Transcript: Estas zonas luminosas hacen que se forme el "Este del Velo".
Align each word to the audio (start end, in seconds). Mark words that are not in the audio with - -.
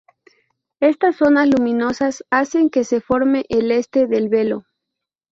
Estas 0.79 1.17
zonas 1.17 1.47
luminosas 1.47 2.23
hacen 2.31 2.71
que 2.71 2.83
se 2.85 3.01
forme 3.01 3.45
el 3.49 3.69
"Este 3.69 4.07
del 4.07 4.29
Velo". 4.29 4.65